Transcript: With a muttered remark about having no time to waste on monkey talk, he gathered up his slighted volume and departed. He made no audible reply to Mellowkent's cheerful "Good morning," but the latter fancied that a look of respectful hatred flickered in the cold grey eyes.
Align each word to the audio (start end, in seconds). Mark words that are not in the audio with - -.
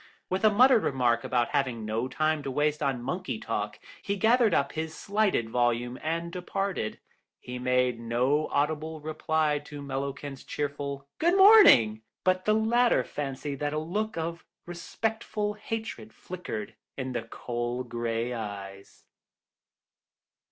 With 0.31 0.43
a 0.43 0.49
muttered 0.49 0.81
remark 0.81 1.23
about 1.23 1.49
having 1.49 1.85
no 1.85 2.07
time 2.07 2.41
to 2.41 2.49
waste 2.49 2.81
on 2.81 3.03
monkey 3.03 3.37
talk, 3.39 3.77
he 4.01 4.15
gathered 4.15 4.51
up 4.51 4.71
his 4.71 4.95
slighted 4.95 5.47
volume 5.51 5.99
and 6.01 6.31
departed. 6.31 6.99
He 7.39 7.59
made 7.59 7.99
no 7.99 8.47
audible 8.47 8.99
reply 8.99 9.59
to 9.59 9.79
Mellowkent's 9.83 10.43
cheerful 10.43 11.07
"Good 11.19 11.37
morning," 11.37 12.01
but 12.23 12.45
the 12.45 12.55
latter 12.55 13.03
fancied 13.03 13.59
that 13.59 13.73
a 13.73 13.77
look 13.77 14.17
of 14.17 14.43
respectful 14.65 15.53
hatred 15.53 16.13
flickered 16.13 16.73
in 16.97 17.11
the 17.11 17.21
cold 17.21 17.89
grey 17.89 18.33
eyes. 18.33 19.05